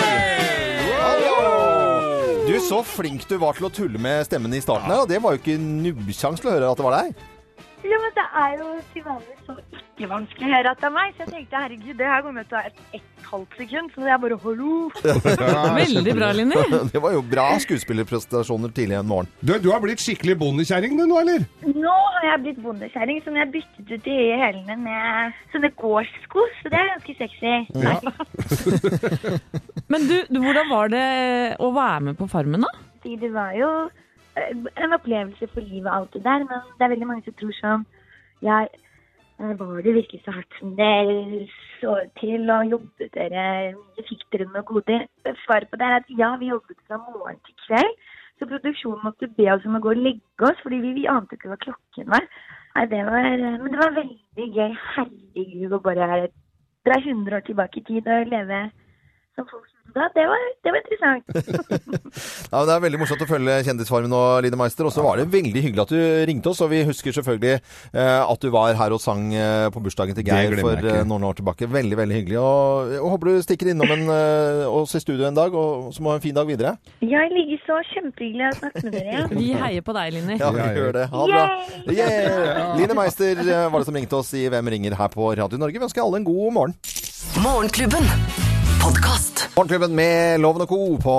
[1.02, 2.46] Hallo!
[2.48, 5.20] Du, så flink du var til å tulle med stemmen i starten her, og det
[5.20, 7.26] var jo ikke nubbsjans til å høre at det var deg.
[7.86, 9.52] Ja, men det er jo til vanlig så
[9.98, 12.42] ikke vanskelig å høre at det er meg, så jeg tenkte herregud, det her kommer
[12.46, 14.74] til å ta et, et halvt sekund, så det er bare hallo.
[15.78, 16.56] Veldig bra, Linni.
[16.94, 19.30] Det var jo bra skuespillerprestasjoner tidlig en morgen.
[19.42, 21.42] Du, du har blitt skikkelig bondekjerring du nå, eller?
[21.68, 24.12] Nå har jeg blitt bondekjerring, som jeg byttet ut i
[24.42, 25.08] hælene med
[25.54, 27.54] sånne gårdssko, så det er ganske sexy.
[29.94, 31.08] Men du, du, hvordan var det
[31.64, 32.72] å være med på Farmen, da?
[33.08, 33.70] Det var jo
[34.84, 37.88] en opplevelse for livet, alt det der, men det er veldig mange som tror sånn
[38.46, 38.60] Ja,
[39.40, 41.48] eh, var det virkelig så hardt som det
[41.80, 43.48] så til, og jobbet dere
[43.78, 44.06] mye?
[44.10, 45.00] Fikk dere noe gode?
[45.46, 47.98] Svaret på det er at ja, vi jobbet fra morgen til kveld.
[48.38, 51.38] Så produksjonen måtte be oss om å gå og legge oss, fordi vi, vi ante
[51.38, 52.28] ikke hva klokken var.
[52.76, 54.76] Nei, det var eh, men det var veldig gøy.
[54.98, 56.28] Herregud, å bare
[56.86, 58.68] dra 100 år tilbake i tid og leve
[59.36, 60.08] som folk da.
[60.16, 61.24] Det var, det var interessant.
[62.52, 64.88] Ja, det er veldig morsomt å følge Kjendisfarmen nå, Line Meister.
[64.88, 68.22] Og så var det veldig hyggelig at du ringte oss, og vi husker selvfølgelig eh,
[68.24, 71.38] at du var her og sang eh, på bursdagen til Geir for eh, noen år
[71.42, 71.68] tilbake.
[71.74, 72.40] Veldig, veldig hyggelig.
[72.40, 76.06] Og jeg håper du stikker innom en, eh, oss i studio en dag, og så
[76.06, 76.76] må ha en fin dag videre.
[77.04, 77.80] Ja, i like så.
[77.92, 79.14] Kjempehyggelig å snakke med dere.
[79.18, 79.26] Ja.
[79.34, 80.40] Vi heier på deg, Line.
[80.40, 80.78] Ja, vi Ja, ja.
[80.80, 81.06] gjør det.
[81.14, 81.46] Ha det bra.
[81.92, 82.00] Yay!
[82.00, 82.74] Yeah.
[82.80, 85.78] Line Meister eh, var det som ringte oss i Hvem ringer her på Radio Norge.
[85.82, 86.78] Vi ønsker alle en god morgen.
[87.44, 88.08] Morgenklubben.
[89.38, 90.78] Morgenklubben med Loven og Co.
[91.02, 91.16] på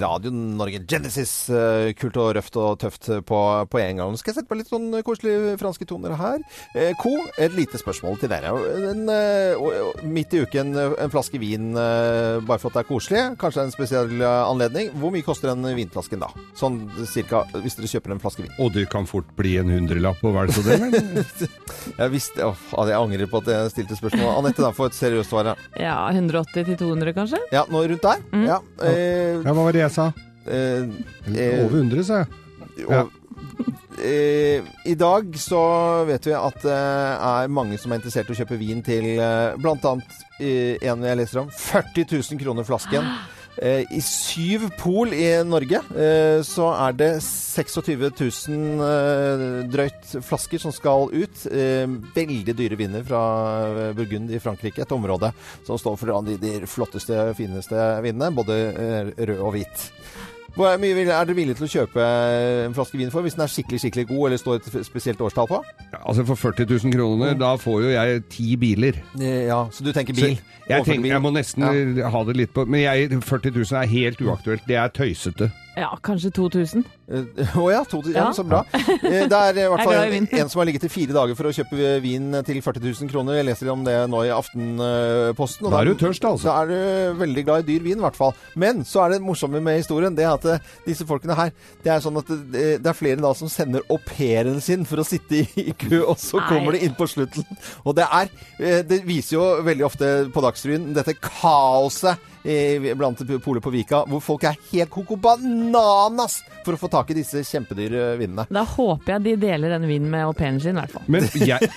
[0.00, 0.80] Radio Norge.
[0.88, 1.48] Genesis.
[1.50, 3.38] eh, Kult og røft og tøft på,
[3.70, 4.10] på en gang.
[4.10, 6.38] Nå skal jeg sette på litt sånn koselige franske toner her.
[6.74, 8.52] Eh, Co, et lite spørsmål til dere.
[8.90, 12.82] En, eh, og- og midt i uken en flaske vin eh, bare for at det
[12.84, 13.22] er koselig.
[13.38, 14.90] Kanskje en spesiell anledning.
[14.98, 16.28] Hvor mye koster den vinflasken da?
[16.58, 18.54] Sånn cirka, hvis dere kjøper en flaske vin.
[18.58, 20.92] Og det kan fort bli en hundrelapp på hver så det, men
[22.00, 24.38] Jeg visste, altså, jeg angrer på at jeg stilte spørsmål.
[24.38, 25.44] Anette, da, få et seriøst svar.
[25.44, 25.56] her.
[25.78, 27.38] Ja, 180 til 200 kanskje?
[27.52, 28.20] Ja, nå rundt der.
[28.32, 28.44] Mm.
[28.48, 30.12] Ja, eh, Ja, hva var det jeg sa?
[30.46, 30.84] eh,
[31.34, 32.26] eh, Over 100, sa jeg.
[32.88, 33.02] Ja.
[33.02, 33.10] Og,
[34.02, 35.60] eh, I dag så
[36.08, 39.56] vet vi at det er mange som er interessert i å kjøpe vin til eh,
[39.60, 39.94] bl.a.
[40.40, 43.04] Eh, en jeg leser om 40 000 kroner flasken.
[43.60, 50.62] Eh, I syv pol i Norge eh, så er det 26 000 eh, drøyt flasker
[50.62, 51.44] som skal ut.
[52.16, 53.20] Veldig dyre viner fra
[53.96, 55.32] Burgund i Frankrike, et område
[55.66, 58.56] som står for de, de flotteste, fineste vinene, både
[59.18, 59.88] rød og hvit.
[60.56, 62.04] Hvor mye vil- er dere villige til å kjøpe
[62.66, 65.46] en flaske vin for hvis den er skikkelig skikkelig god, eller står et spesielt årstall
[65.48, 65.60] på?
[65.92, 68.98] Ja, Altså For 40 000 kroner, da får jo jeg ti biler.
[69.20, 70.38] Eh, Ja, Så du tenker bil?
[70.68, 71.10] jeg, tenker, bil?
[71.12, 71.62] jeg må nesten
[72.10, 74.66] ha det litt på Men jeg, 40 000 er helt uaktuelt.
[74.66, 75.50] Det er tøysete.
[75.80, 76.82] Ja, kanskje 2000.
[77.08, 78.32] Eh, Å ja, to, ja, Ja.
[78.36, 78.58] så bra.
[78.76, 81.34] Eh, Det er i hvert er fall en, en som har ligget i fire dager
[81.38, 83.38] for å kjøpe vin til 40 000 kroner.
[83.40, 85.66] Jeg leser om det nå i Aftenposten.
[85.66, 86.50] og Da er du tørst, altså.
[86.50, 88.34] Da er du veldig glad i dyr vin, i hvert fall.
[88.60, 91.50] Men så er det morsomme med historien det at eh, disse folkene her
[91.82, 95.00] Det er sånn at det, det er flere da som sender au pairen sin for
[95.00, 96.48] å sitte i, kø, og så Nei.
[96.52, 97.46] kommer de inn på slutten.
[97.86, 98.28] Og det er
[98.60, 102.26] eh, Det viser jo veldig ofte på Dagsrevyen dette kaoset
[102.96, 105.18] blant poler på Vika, hvor folk er helt koko
[105.70, 108.44] bananas for å få tak i disse kjempedyre vinene.
[108.52, 111.06] Da håper jeg de deler den vinen med au pairen sin, i hvert fall.
[111.10, 111.70] Men, jeg,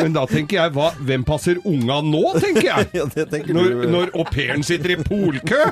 [0.00, 2.90] men da tenker jeg hva, Hvem passer unga nå, tenker jeg?
[2.98, 3.86] Ja, det tenker Når, du.
[3.92, 5.62] når au pairen sitter i polkø?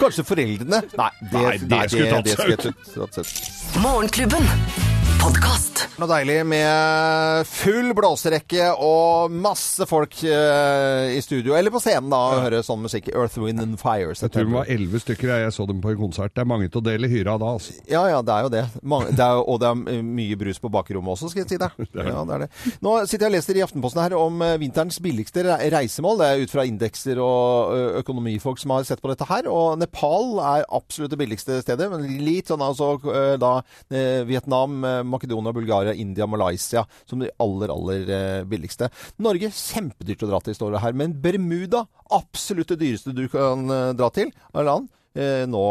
[0.00, 0.82] Kanskje foreldrene?
[0.96, 3.78] Nei, det, Nei, det det skulle tatt seg ut.
[3.84, 4.93] Morgenklubben.
[5.24, 5.86] Podkast.
[5.94, 12.18] Noe deilig med full blåserekke og masse folk eh, i studio, eller på scenen da,
[12.34, 13.08] og høre sånn musikk.
[13.14, 14.10] Earth, Wind and Fire.
[14.10, 16.34] Jeg tror det var elleve stykker jeg, jeg så dem på en konsert.
[16.34, 17.76] Det er mange til å dele hyra da, altså.
[17.88, 18.64] Ja, ja, det er jo det.
[18.82, 21.70] Mange, det er, og det er mye brus på bakrommet også, skal jeg si det.
[21.94, 22.50] Ja, det er det.
[22.84, 26.20] Nå sitter jeg og leser i Aftenposten her om eh, vinterens billigste reisemål.
[26.20, 29.48] Det er ut fra indekser og økonomifolk som har sett på dette her.
[29.48, 32.92] Og Nepal er absolutt det billigste stedet, men litt sånn altså
[33.40, 33.56] da
[33.88, 34.82] eh, Vietnam,
[35.14, 38.90] Makedonia, Bulgaria, India, Malaysia som de aller, aller eh, billigste.
[39.22, 40.98] Norge kjempedyrt å dra til, står det her.
[40.98, 45.64] Men Bermuda, absolutt det dyreste du kan eh, dra til av land eh, nå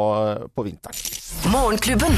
[0.53, 0.99] på vinteren.
[1.53, 2.17] Morgenklubben.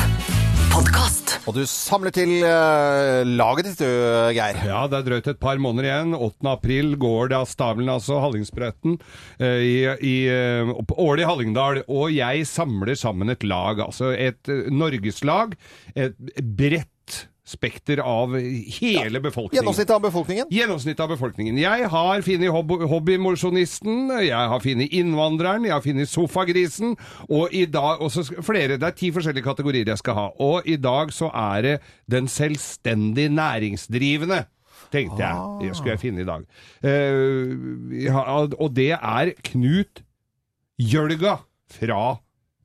[0.75, 1.37] Podcast.
[1.47, 4.57] Og du samler til uh, laget ditt, du, Geir.
[4.67, 6.15] Ja, det er drøyt et par måneder igjen.
[6.17, 6.47] 8.
[6.51, 8.97] april går det av stabelen, altså Hallingsbretten,
[9.39, 10.73] uh, i, i eh,
[11.05, 11.83] Ål i Hallingdal.
[11.85, 15.55] Og jeg samler sammen et lag, altså et norgeslag.
[15.95, 16.91] Et bredt
[17.45, 18.33] spekter av
[18.79, 19.61] hele befolkningen.
[19.61, 20.47] Gjennomsnittet av befolkningen.
[20.49, 21.59] Gjennomsnittet av befolkningen.
[21.61, 26.95] Jeg har funnet hob hobbymosjonisten, jeg har funnet innvandreren, jeg har funnet sofagrisen,
[27.29, 28.79] og i dag også flere.
[28.81, 30.25] Det er ti forskjellige kategorier jeg skal ha.
[30.41, 31.77] Og i dag så er det
[32.11, 34.43] den selvstendig næringsdrivende.
[34.93, 35.37] Tenkte jeg.
[35.61, 36.45] Det skulle jeg finne i dag.
[36.85, 38.21] Uh, ja,
[38.57, 40.01] og det er Knut
[40.81, 41.39] Jølga
[41.77, 42.15] fra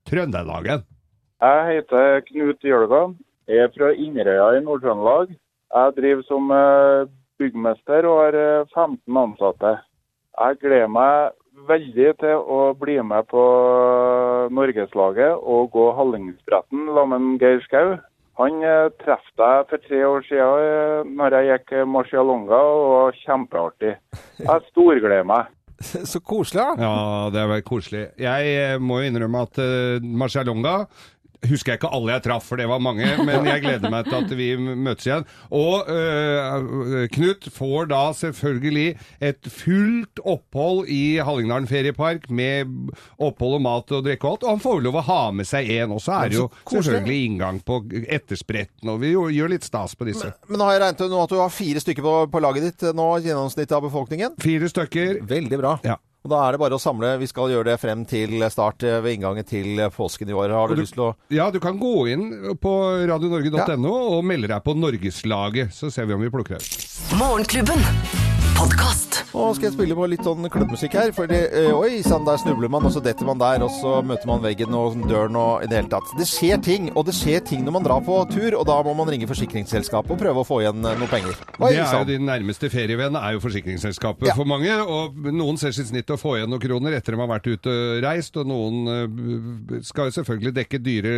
[0.08, 0.86] Trøndelagen.
[1.40, 3.08] Jeg heter Knut Jølga.
[3.50, 5.32] Jeg er fra Inderøya i Nord-Trøndelag.
[5.74, 7.08] Jeg driver som eh,
[7.42, 9.72] byggmester og har eh, 15 ansatte.
[10.38, 11.32] Jeg gleder meg
[11.66, 13.42] veldig til å bli med på
[14.54, 17.98] Norgeslaget og gå Hallingsbretten sammen med Geir Skau.
[18.38, 22.90] Han eh, traff deg for tre år siden eh, når jeg gikk eh, Marcialonga, og
[22.94, 23.96] var kjempeartig.
[24.46, 25.50] Jeg storgleder meg.
[26.12, 26.86] Så koselig, da.
[26.86, 28.04] Ja, det er veldig koselig.
[28.20, 30.84] Jeg eh, må jo innrømme at uh, Marcialonga
[31.48, 34.18] husker jeg ikke alle jeg traff, for det var mange, men jeg gleder meg til
[34.18, 35.26] at vi møtes igjen.
[35.56, 38.88] Og eh, Knut får da selvfølgelig
[39.30, 44.54] et fullt opphold i Hallingdalen feriepark med opphold og mat og drikke og alt, og
[44.54, 45.96] han får lov å ha med seg en.
[45.96, 50.08] Og så er det jo selvfølgelig inngang på etterspretten, og vi gjør litt stas på
[50.08, 50.32] disse.
[50.50, 52.86] Men har jeg regnet ut nå at du har fire stykker på, på laget ditt
[52.96, 54.36] nå, gjennomsnittet av befolkningen?
[54.42, 55.20] Fire stykker.
[55.30, 55.76] Veldig bra.
[55.86, 55.96] Ja.
[56.20, 57.14] Og da er det bare å samle.
[57.22, 60.52] Vi skal gjøre det frem til start eh, ved inngangen til eh, påsken i år.
[60.52, 62.26] Har du, du- lyst til å Ja, du kan gå inn
[62.60, 62.74] på
[63.08, 66.90] radionorge.no og melde deg på Norgeslaget, så ser vi om vi plukker deg ut.
[68.60, 69.22] Podkast.
[69.30, 71.12] Nå skal jeg spille på litt sånn klubbmusikk her.
[71.16, 73.92] For det, eh, oi sann, der snubler man, og så detter man der, og så
[74.04, 76.10] møter man veggen og døren og i det hele tatt.
[76.18, 78.92] Det skjer ting, og det skjer ting når man drar på tur, og da må
[78.98, 81.38] man ringe forsikringsselskapet og prøve å få igjen noen noe penger.
[81.56, 84.34] Oi det er jo din nærmeste ferievenn, er jo forsikringsselskapet Ja.
[84.36, 84.76] for mange.
[84.84, 87.70] Og noen ser sitt snitt å få igjen noen kroner etter de har vært ute
[87.70, 91.14] og reist, og noen eh, skal jo selvfølgelig dekke dyre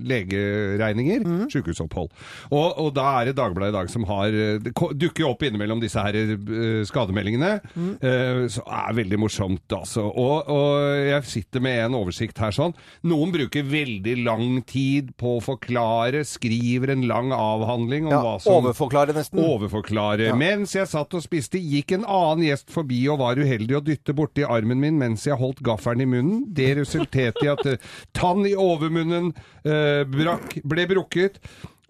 [0.00, 1.44] legeregninger, mm.
[1.52, 2.08] sykehusopphold.
[2.50, 5.42] Og, og da er det Dagbladet i dag som har eh, Det dukker jo opp
[5.44, 7.52] innimellom disse her eh, skademeldingene.
[7.74, 7.90] mm.
[8.00, 10.06] eh, Så er veldig morsomt, altså.
[10.08, 12.74] Og, og jeg sitter med en oversikt her sånn.
[13.06, 18.34] Noen bruker veldig lang tid på å forklare, skriver en lang avhandling om Ja, hva
[18.42, 19.42] som overforklare nesten.
[19.42, 20.30] overforklare.
[20.30, 20.38] Ja.
[20.38, 24.14] Mens jeg satt og spiste, gikk en annen gjest forbi og var uheldig å dytte
[24.16, 26.44] borti armen min mens jeg holdt gaffelen i munnen.
[26.56, 27.80] Det resulterte i at eh,
[28.16, 29.32] tann i overmunnen
[29.66, 31.40] eh, brakk, ble brukket,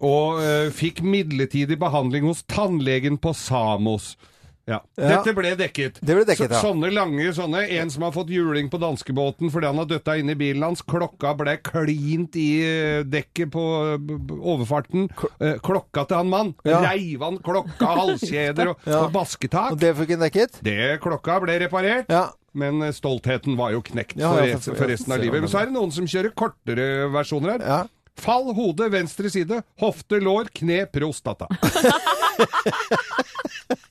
[0.05, 4.11] og uh, fikk midlertidig behandling hos tannlegen på Samos.
[4.67, 4.81] Ja.
[4.99, 6.01] Dette ble dekket.
[6.03, 6.59] Det ble dekket, ja.
[6.59, 7.61] Så, sånne lange sånne.
[7.79, 10.83] En som har fått juling på danskebåten fordi han har døtta inn i bilen hans.
[10.83, 13.63] Klokka ble klint i eh, dekket på
[13.95, 15.07] eh, overfarten.
[15.39, 16.51] Eh, Klokka til han mann.
[16.67, 16.81] Ja.
[16.89, 19.05] Reiv han klokka, halskjeder og, Ja.
[19.07, 19.77] og basketak.
[19.77, 20.59] Og det fikk han dekket?
[20.67, 22.11] Det klokka ble reparert.
[22.11, 22.27] Ja.
[22.57, 25.43] Men stoltheten var jo knekt Ja, for, ja, for resten av livet.
[25.45, 27.67] Men så er det noen som kjører kortere versjoner her.
[27.69, 27.79] Ja.
[28.17, 29.63] Fall, hode, venstre side.
[29.81, 31.49] Hofte, lår, kne, prostata.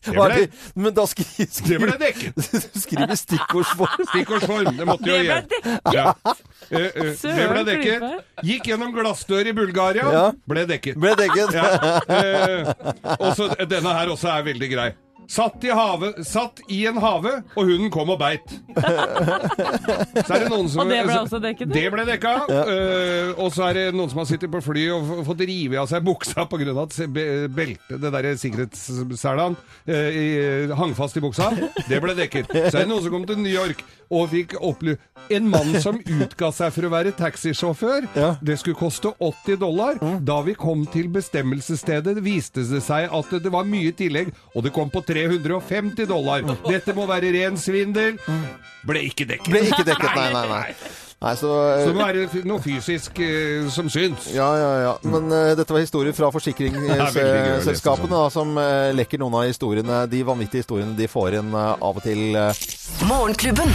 [0.06, 0.48] Det ble.
[0.78, 1.26] Men da skri,
[1.68, 2.38] det ble dekket.
[2.46, 4.04] Skriv skriver stikkordsform.
[4.12, 4.70] Stikkordsform.
[4.78, 5.78] Det måtte jo gjøre.
[5.96, 6.12] Ja.
[6.16, 8.06] Uh, uh, det ble dekket.
[8.46, 10.06] Gikk gjennom glassdør i Bulgaria.
[10.16, 10.26] Ja.
[10.48, 11.00] Ble dekket.
[11.02, 11.58] Ble dekket.
[11.58, 11.98] Ja.
[12.06, 14.92] Uh, og så denne her også er veldig grei.
[15.32, 18.46] Satt i, have, satt i en have, og hunden kom og beit.
[20.26, 22.34] Så er det noen som Og det ble også dekket, Det ble dekka.
[22.54, 25.90] eh, og så er det noen som har sittet på fly og fått rive av
[25.92, 26.72] seg buksa pga.
[26.86, 26.98] at
[27.56, 29.56] beltet, det derre sikkerhetsselan,
[29.90, 31.52] uh, hang fast i buksa.
[31.90, 32.50] Det ble dekket.
[32.52, 33.84] Så er det noen som kom til New York
[34.14, 35.02] og fikk oppleve
[35.34, 38.06] En mann som utga seg for å være taxisjåfør.
[38.14, 38.28] Ja.
[38.46, 39.98] Det skulle koste 80 dollar.
[40.22, 44.74] Da vi kom til bestemmelsesstedet, viste det seg at det var mye tillegg, og det
[44.76, 46.44] kom på 350 dollar.
[46.68, 48.20] Dette må være ren svindel.
[48.86, 49.50] Ble ikke dekket.
[49.56, 50.70] Ble ikke dekket, nei, nei, nei.
[51.26, 51.48] Nei, så,
[51.80, 54.28] Så eh, det være noe fysisk eh, som syns.
[54.36, 54.92] ja, ja, ja.
[55.08, 60.22] Men eh, dette var historier fra forsikringsselskapene da, som eh, lekker noen av historiene, de
[60.28, 62.28] vanvittige historiene de får inn eh, av og til.
[62.36, 62.68] eh.
[63.08, 63.72] Morgenklubben.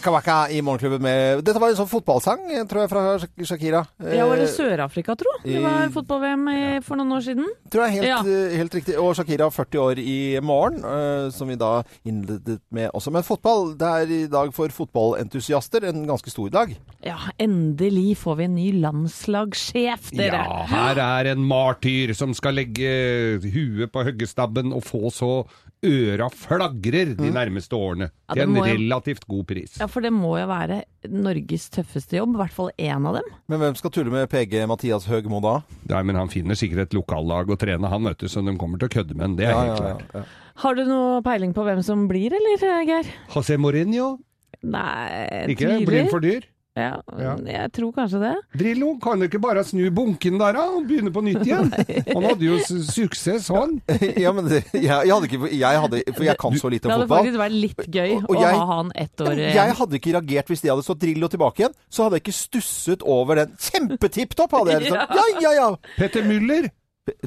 [0.00, 0.10] Podkast.
[0.10, 3.82] Waka i Morgenklubben med Dette var en sånn fotballsang, eh, tror jeg, fra Shakira.
[4.00, 5.30] Ja, var det Eh, Sør-Afrika, tro?
[5.44, 7.46] Det var fotball-VM for noen år siden.
[7.70, 8.18] Tror jeg er helt, Ja.
[8.20, 8.96] eh, helt riktig.
[8.98, 13.12] Og Shakira 40 år i morgen, eh, som vi da innledet med også.
[13.12, 16.76] Men fotball, det er i dag for fotballentusiaster en ganske stor dag.
[17.04, 20.32] Ja, endelig får vi en ny landslagssjef, dere.
[20.32, 25.46] Ja, her er en martyr som skal legge huet på hoggestabben og få så
[25.86, 28.10] øra flagrer de nærmeste årene.
[28.28, 29.78] Ja, Til en relativt god pris.
[29.80, 33.30] Ja, for det må jo være Norges tøffeste jobb, i hvert fall én av dem.
[33.48, 35.54] Men hvem skal tulle med PG Mathias Høgmo da?
[35.88, 38.80] Nei, men han finner sikkert et lokallag å trene, han vet du, så de kommer
[38.82, 39.36] til å kødde med han.
[39.40, 40.14] Det er helt klart.
[40.20, 40.24] ja.
[40.60, 43.08] Har du noe peiling på hvem som blir, eller, Geir?
[43.32, 44.18] José Mourinho?
[44.60, 45.78] Nei, Ikke?
[45.88, 46.44] Blir han for dyr?
[46.80, 46.90] Ja,
[47.20, 47.34] Ja.
[47.44, 48.32] jeg tror kanskje det.
[48.60, 51.70] Drillo, kan du ikke bare snu bunken der da, og begynne på nytt igjen?
[52.14, 53.76] Han hadde jo suksess, han.
[54.24, 56.94] ja, men det, jeg, jeg hadde ikke jeg hadde, For jeg kan så lite om
[57.02, 57.06] fotball.
[57.06, 59.76] Det hadde faktisk vært litt gøy Og- og å jeg- ha han ett år Jeg
[59.82, 61.74] hadde ikke reagert hvis de hadde stått Drillo tilbake igjen.
[61.90, 63.54] Så hadde jeg ikke stusset over den.
[63.60, 65.06] Kjempetipp topp, hadde jeg liksom.
[65.20, 65.68] Ja, ja, ja.
[65.96, 66.70] Petter Müller.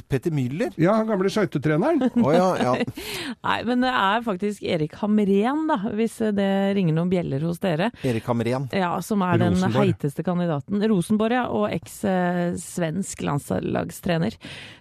[0.10, 0.74] Petter Müller?
[0.80, 2.04] Ja, han gamle skøytetreneren.
[2.24, 2.74] oh, ja, ja.
[3.48, 7.92] Nei, men det er faktisk Erik Hamren, da, hvis det ringer noen bjeller hos dere.
[8.06, 8.70] Erik Hamren.
[8.76, 10.84] Ja, som er den heiteste kandidaten.
[10.92, 11.46] Rosenborg, ja.
[11.54, 14.38] Og eks-svensk landslagstrener.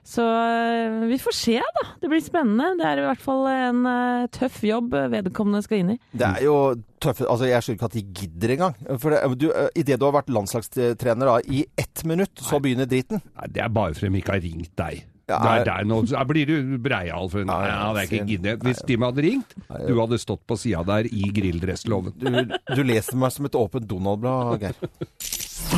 [0.06, 1.84] Så eh, vi får se, da.
[2.02, 2.72] Det blir spennende.
[2.80, 6.00] Det er i hvert fall en eh, tøff jobb vedkommende skal inn i.
[6.12, 6.56] Det er jo
[7.02, 8.76] tøffe Altså, jeg skjønner ikke at de gidder engang.
[9.02, 13.22] For det, du, idet du har vært landslagstrener da, i ett minutt, så begynner driten.
[13.36, 15.02] Nei, det er bare fordi de ikke har ringt deg.
[15.30, 17.60] Ja, det er er- der nå, blir du breial for Nei,
[17.94, 18.64] det er ikke giddet.
[18.66, 19.54] Hvis de hadde ringt,
[19.88, 22.12] du hadde stått på sida der i grilldressloven.
[22.18, 24.74] Du, du leser meg som et åpent Donald-blad, Geir.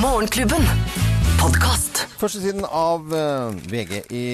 [0.00, 1.13] Morgenklubben.
[1.44, 1.98] Podkast.
[2.16, 4.28] Første siden av eh, VG i,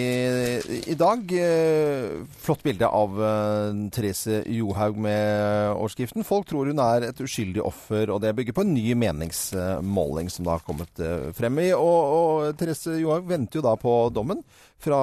[0.92, 1.32] i dag.
[1.34, 7.64] eh, flott bilde av uh, Therese Johaug med overskriften 'Folk tror hun er et uskyldig
[7.66, 11.72] offer', og det bygger på en ny meningsmåling som da har kommet eh, frem i.
[11.74, 14.44] Og, og Therese Johaug venter jo da på dommen
[14.82, 14.98] fra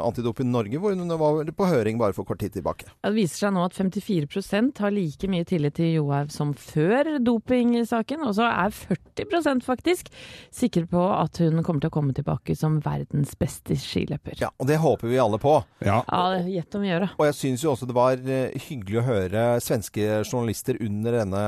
[0.00, 2.86] uh, Antidoping Norge, hvor hun var på høring bare for kort tid tilbake.
[2.88, 7.16] Ja, Det viser seg nå at 54% har like mye tillit til Johaug som før
[7.24, 10.10] dopingsaken, og så er 40% faktisk
[10.54, 14.38] sikre på at hun kommer til å komme tilbake som verdens beste skiløper.
[14.40, 15.58] Ja, Og det håper vi alle på.
[15.84, 16.02] Ja.
[16.06, 17.10] Ja, gjett om å gjøre.
[17.18, 21.44] Og jeg syns jo også det var eh, hyggelig å høre svenske journalister under denne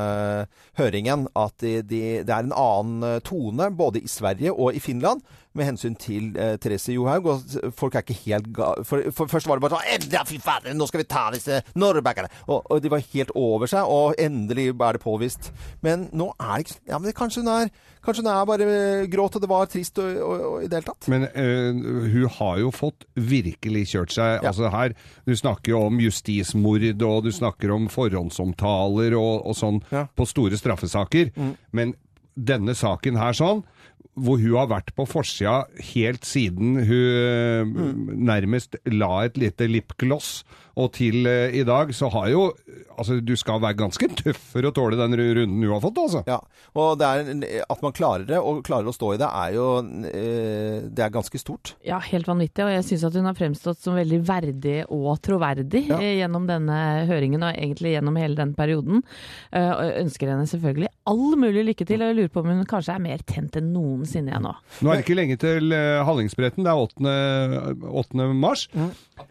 [0.78, 4.82] høringen at de, de, det er en annen eh, tone både i Sverige og i
[4.82, 5.22] Finland
[5.58, 7.28] med hensyn til eh, Therese Johaug.
[7.32, 8.72] Og folk er ikke helt ga...
[8.86, 11.60] For, for først var det bare sånn Ja, fy fader, nå skal vi ta disse
[11.78, 12.30] norrbackerne!
[12.46, 15.52] Og, og de var helt over seg, og endelig er det påvist.
[15.84, 16.80] Men nå er det ikke.
[16.88, 18.66] Ja, men det, kanskje hun er Kanskje hun er bare
[19.10, 21.08] gråt, og det var trist og, og, og i det hele tatt.
[21.10, 24.46] Men uh, hun har jo fått virkelig kjørt seg.
[24.48, 24.94] Altså her,
[25.26, 30.56] Du snakker jo om justismord, og du snakker om forhåndsomtaler og, og sånn på store
[30.60, 31.34] straffesaker.
[31.74, 31.96] Men
[32.38, 33.64] denne saken her sånn,
[34.24, 38.08] hvor hun har vært på forsida helt siden hun mm.
[38.28, 40.42] nærmest la et lite lipgloss,
[40.78, 42.48] og til eh, i dag, så har jo
[42.98, 46.24] Altså, du skal være ganske tøff for å tåle den runden du har fått, altså.
[46.26, 46.40] Ja,
[46.74, 49.66] og det er, at man klarer det, og klarer å stå i det, er jo
[50.08, 51.76] eh, Det er ganske stort.
[51.86, 52.64] Ja, helt vanvittig.
[52.66, 56.80] Og jeg syns at hun har fremstått som veldig verdig og troverdig eh, gjennom denne
[57.06, 59.04] høringen, og egentlig gjennom hele den perioden.
[59.52, 62.50] Eh, Og jeg ønsker henne selvfølgelig all mulig lykke til, og jeg lurer på om
[62.50, 64.56] hun kanskje er mer tent enn noensinne jeg nå.
[64.82, 67.86] Nå er det ikke lenge til eh, Hallingsbretten, det er 8.
[68.02, 68.28] 8.
[68.42, 68.66] mars.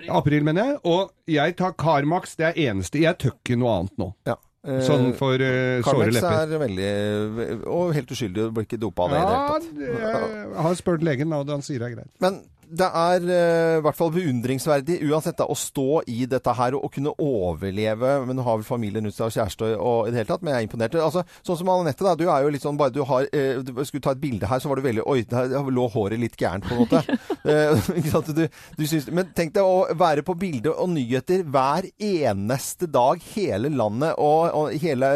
[0.07, 0.43] April.
[0.47, 0.79] mener jeg.
[0.87, 3.01] Og jeg tar Carmax, det er eneste.
[3.05, 4.11] Jeg tør ikke noe annet nå.
[4.29, 4.35] Ja.
[4.67, 6.51] Eh, Sånn for uh, såre lepper.
[6.57, 9.67] er veldig Og helt uskyldig, du blir ikke dopa av det i det hele tatt.
[10.01, 12.11] Ja, jeg har spurt legen, og han sier det er greit.
[12.23, 16.75] Men det er eh, i hvert fall beundringsverdig uansett da, å stå i dette her
[16.75, 18.13] og, og kunne overleve.
[18.27, 20.43] Men du har vel familien rundt seg og kjæreste og, og i det hele tatt.
[20.43, 20.97] Men jeg er imponert.
[21.07, 22.15] Altså, sånn som Anette, da.
[22.19, 24.61] Du er jo litt sånn bare du har eh, Du skulle ta et bilde her,
[24.63, 27.03] så var du veldig Oi, der lå håret litt gærent, på en måte.
[27.47, 28.29] Eh, ikke sant?
[28.35, 28.41] Du,
[28.75, 33.21] du syns, men tenk deg å være på bilde og nyheter hver eneste dag.
[33.37, 35.07] Hele landet og, og hele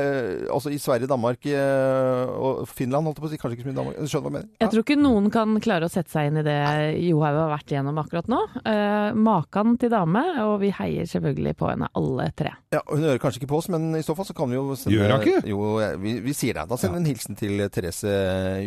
[0.52, 3.42] Altså i Sverige, Danmark eh, og Finland, holdt jeg på å si.
[3.42, 4.00] Kanskje ikke så mye Danmark.
[4.00, 4.54] Skjønner du hva jeg mener?
[4.64, 6.58] Jeg tror ikke noen kan klare å sette seg inn i det
[7.10, 8.40] Johaug har vært igjennom akkurat nå.
[8.62, 12.54] Uh, Makan til dame, og vi heier selvfølgelig på henne alle tre.
[12.76, 14.78] Ja, Hun hører kanskje ikke på oss, men i så fall så kan vi jo
[14.80, 15.44] sende Gjør hun ikke?
[15.52, 15.60] Jo,
[16.04, 16.68] vi, vi sier det.
[16.72, 18.16] Da sender vi en hilsen til Therese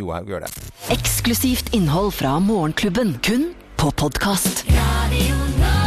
[0.00, 0.34] Johaug.
[0.34, 0.52] Gjør det.
[0.94, 4.66] Eksklusivt innhold fra Morgenklubben, kun på podkast.
[4.72, 5.83] Radio